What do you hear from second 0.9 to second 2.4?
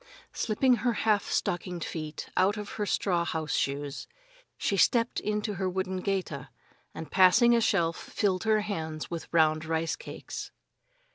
half stockinged feet